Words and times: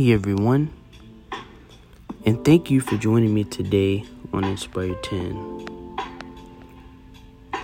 Hey 0.00 0.14
everyone, 0.14 0.70
and 2.24 2.42
thank 2.42 2.70
you 2.70 2.80
for 2.80 2.96
joining 2.96 3.34
me 3.34 3.44
today 3.44 4.06
on 4.32 4.44
Inspire 4.44 4.94
10. 4.94 5.98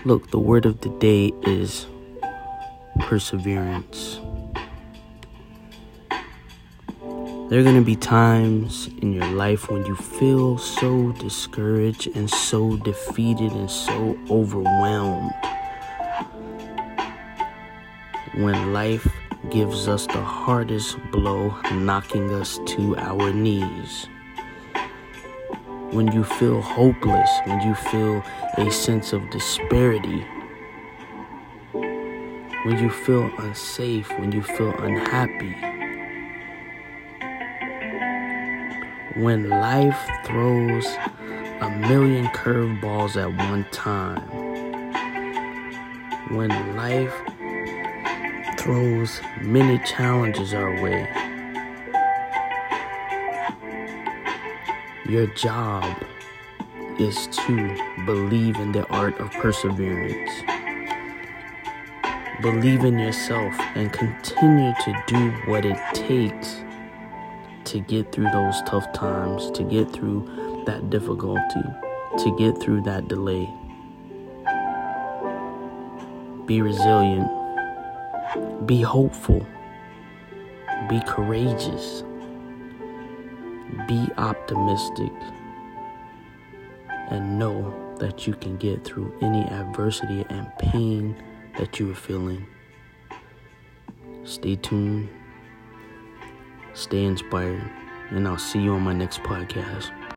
Look, 0.04 0.30
the 0.32 0.38
word 0.38 0.66
of 0.66 0.82
the 0.82 0.90
day 0.98 1.32
is 1.44 1.86
perseverance. 3.00 4.20
There 7.48 7.58
are 7.58 7.62
going 7.62 7.76
to 7.76 7.80
be 7.80 7.96
times 7.96 8.90
in 9.00 9.14
your 9.14 9.30
life 9.30 9.70
when 9.70 9.86
you 9.86 9.96
feel 9.96 10.58
so 10.58 11.12
discouraged 11.12 12.14
and 12.14 12.28
so 12.28 12.76
defeated 12.76 13.52
and 13.52 13.70
so 13.70 14.18
overwhelmed. 14.28 15.32
When 18.34 18.74
life 18.74 19.10
gives 19.50 19.88
us 19.88 20.06
the 20.06 20.20
hardest 20.20 20.98
blow, 21.10 21.54
knocking 21.72 22.32
us 22.32 22.58
to 22.66 22.96
our 22.96 23.32
knees. 23.32 24.08
When 25.90 26.10
you 26.12 26.24
feel 26.24 26.60
hopeless, 26.60 27.30
when 27.44 27.60
you 27.60 27.74
feel 27.74 28.22
a 28.56 28.70
sense 28.70 29.12
of 29.12 29.28
disparity, 29.30 30.24
when 31.72 32.78
you 32.78 32.90
feel 32.90 33.30
unsafe, 33.38 34.08
when 34.18 34.32
you 34.32 34.42
feel 34.42 34.74
unhappy, 34.80 35.54
when 39.20 39.48
life 39.48 39.98
throws 40.24 40.86
a 41.60 41.70
million 41.88 42.26
curveballs 42.26 43.16
at 43.16 43.32
one 43.48 43.64
time, 43.70 44.20
when 46.34 46.76
life 46.76 47.14
throws 48.66 49.20
many 49.42 49.78
challenges 49.84 50.52
our 50.52 50.72
way. 50.82 51.08
Your 55.08 55.28
job 55.28 56.02
is 56.98 57.28
to 57.28 58.04
believe 58.04 58.56
in 58.56 58.72
the 58.72 58.84
art 58.88 59.16
of 59.20 59.30
perseverance. 59.30 60.32
Believe 62.42 62.84
in 62.84 62.98
yourself 62.98 63.54
and 63.76 63.92
continue 63.92 64.74
to 64.82 65.02
do 65.06 65.30
what 65.48 65.64
it 65.64 65.78
takes 65.94 66.64
to 67.66 67.78
get 67.78 68.10
through 68.10 68.30
those 68.32 68.60
tough 68.62 68.92
times, 68.92 69.48
to 69.52 69.62
get 69.62 69.92
through 69.92 70.64
that 70.66 70.90
difficulty, 70.90 71.62
to 72.18 72.36
get 72.36 72.60
through 72.60 72.82
that 72.82 73.06
delay. 73.06 73.48
Be 76.46 76.60
resilient 76.62 77.45
be 78.66 78.82
hopeful. 78.82 79.46
Be 80.88 81.00
courageous. 81.06 82.02
Be 83.88 84.06
optimistic. 84.16 85.12
And 87.10 87.38
know 87.38 87.74
that 87.98 88.26
you 88.26 88.34
can 88.34 88.56
get 88.56 88.84
through 88.84 89.16
any 89.22 89.42
adversity 89.42 90.24
and 90.28 90.48
pain 90.58 91.16
that 91.58 91.78
you 91.78 91.90
are 91.90 91.94
feeling. 91.94 92.46
Stay 94.24 94.56
tuned. 94.56 95.08
Stay 96.74 97.04
inspired. 97.04 97.62
And 98.10 98.26
I'll 98.26 98.38
see 98.38 98.60
you 98.60 98.74
on 98.74 98.82
my 98.82 98.92
next 98.92 99.20
podcast. 99.20 99.96